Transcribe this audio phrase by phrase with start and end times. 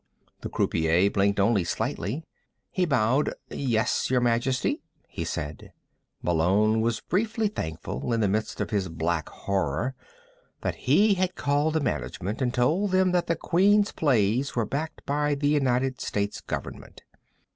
[0.39, 2.23] The croupier blinked only slightly.
[2.71, 3.35] He bowed.
[3.51, 5.73] "Yes, Your Majesty," he said.
[6.23, 9.93] Malone was briefly thankful, in the midst of his black horror,
[10.61, 15.05] that he had called the management and told them that the Queen's plays were backed
[15.05, 17.03] by the United States Government.